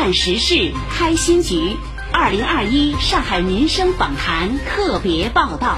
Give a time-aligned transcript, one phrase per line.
[0.00, 1.76] 办实事，开新局。
[2.10, 5.76] 二零二一上海民生访谈特别报道。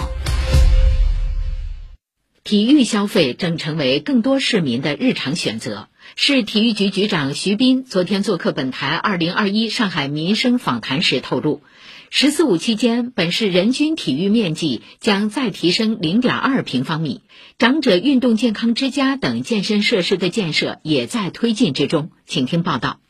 [2.45, 5.89] 体育消费正成为更多市民的日常选择。
[6.15, 11.61] 市体育局局长徐斌昨天做客本台二零二一上海民生访谈时透露
[12.09, 17.23] ，“十四五”期间，本市人均体育面积将再提升零点二平方米，
[17.59, 22.13] 长者运动健康之家等健身设施的建设也在推进之中。
[22.25, 23.02] 请听报道。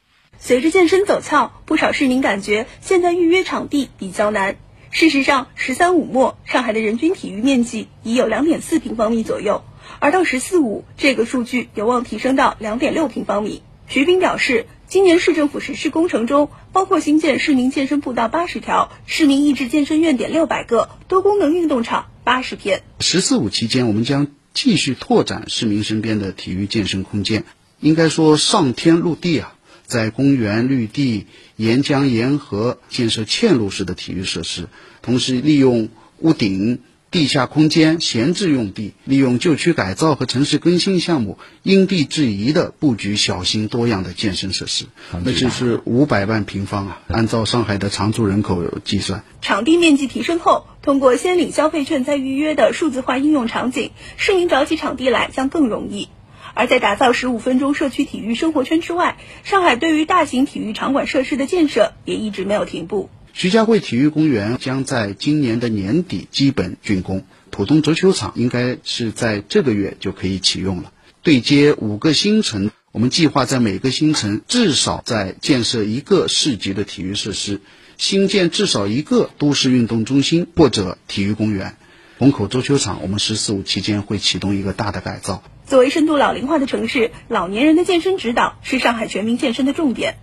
[0.44, 4.56] 随着健身走俏，不少市民感觉现在预约场地比较难。
[4.90, 9.62] 事实上，“十三五”末，上海的人均体育面积已有两点四平方米左右，
[10.00, 13.62] 而到“十四五”，这个数据有望提升到两点六平方米。
[13.86, 22.82] 徐斌表示，今年市政府实施工程中，包括新建市民健身步道八十条、市民益智健身院点六百个、多功能运动场八十片。
[22.98, 27.44] “十四五”期间，我们将继续拓展市民身边的体育健身空间，
[27.78, 29.54] 应该说上天入地啊。
[29.92, 34.68] 在公园、绿地、沿江沿河建设嵌入式的体育设施，
[35.02, 36.78] 同时利用屋顶、
[37.10, 44.86] 地下空间、闲置用地，利用旧区改造和城市更新项目，因地制宜的布局小型多样的健身设施。
[45.22, 47.02] 那就是五百万平方啊！
[47.08, 56.08] 按照上海的常住人口计算，场地面积提升后，通过先领消费券再预约的数字化应用场景，市民找起场地来将更容易。
[56.54, 63.10] 而在打造十五分钟社区体育生活圈之外，上海对于大型体育场馆设施的建设也一直没有停步。
[63.32, 70.92] 徐家汇体育公园将在今年的年底基本竣工，浦东足球场应该是在这个月就可以启用了。
[71.22, 77.60] 对接五个新城，我们计划在每个新城至少在建设一个市级的体育设施，
[77.96, 81.76] 新建至少一个都市运动中心或者体育公园。
[82.22, 85.42] 虹口足球场，我们“十四五”期间会启动一个大的改造。
[85.66, 90.14] 作为深度老龄化的城市，老年人的健身指导是上海全民健身的重点。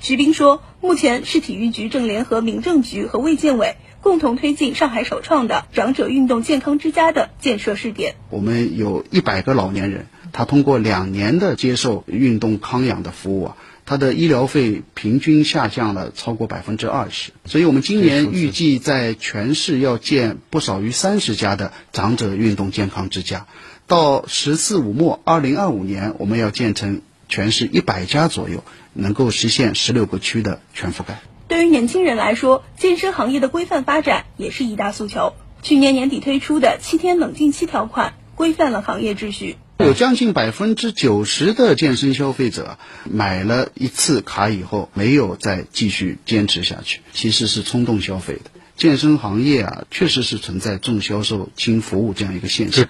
[0.00, 8.14] 徐斌说，目前市体育局正联合民政局和卫健委共同推进上海首创的长者运动健康之家的建设试点。
[8.30, 13.56] 我们有一百个老年人，他通过两年的接受运动康养的服务啊。
[13.92, 23.46] 它的医疗费平均下降了超过百分之二十，所以我们今年预计在全市要建不少于三十家的长者运动健康之家，
[23.86, 28.64] 到“十四五”末，二零二五年我们要建成全市一百家左右，
[28.94, 31.20] 能够实现十六个区的全覆盖。
[31.46, 35.34] 对于年轻人来说，健身行业的规范发展也是一大诉求。
[35.60, 39.58] 去年年底推出的七天冷静期条款，规范了行业秩序。
[39.82, 48.50] 有将近百分之九十的健身消费者买了一次卡以后，没有再继续坚持下去，其实是冲动消费的。
[48.76, 52.88] 健身行业啊，确实是存在重销售轻服务这样一个现象。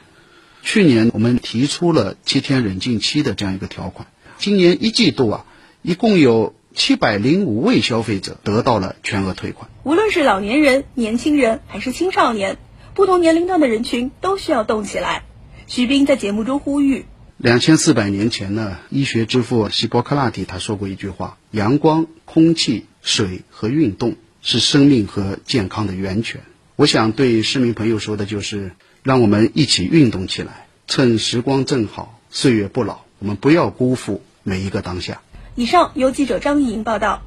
[0.63, 4.07] 去年我们提出了七天冷静期的这样一个条款，
[4.39, 5.47] 今年一季度啊，
[5.81, 9.71] 一共有七百零五位消费者得到了全额退款。
[9.83, 12.59] 无论是老年人、年轻人还是青少年，
[12.95, 15.25] 不同年龄段的人群都需要动起来。
[15.67, 17.07] 徐斌在节目中呼吁：
[17.37, 26.43] 两千四百年前呢，医学之父希波克拉底他说过一句话：“阳光、空气、水和运动是生命和健康的源泉。”
[26.77, 35.23] 我想对市民朋友说的就是，让我们一起运动起来，趁时光正好，岁月不老，我们不要辜负每一个当下。
[35.55, 37.23] 以上由记者张怡莹报道。